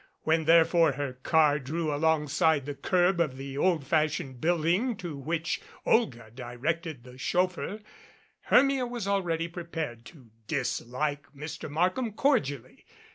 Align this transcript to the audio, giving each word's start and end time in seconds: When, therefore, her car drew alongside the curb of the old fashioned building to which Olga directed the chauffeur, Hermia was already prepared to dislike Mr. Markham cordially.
When, 0.21 0.45
therefore, 0.45 0.93
her 0.93 1.13
car 1.13 1.59
drew 1.59 1.93
alongside 1.93 2.65
the 2.65 2.73
curb 2.73 3.19
of 3.19 3.37
the 3.37 3.55
old 3.55 3.85
fashioned 3.85 4.41
building 4.41 4.97
to 4.97 5.15
which 5.15 5.61
Olga 5.85 6.31
directed 6.33 7.03
the 7.03 7.19
chauffeur, 7.19 7.81
Hermia 8.45 8.87
was 8.87 9.07
already 9.07 9.47
prepared 9.47 10.03
to 10.05 10.31
dislike 10.47 11.27
Mr. 11.35 11.69
Markham 11.69 12.13
cordially. 12.13 12.83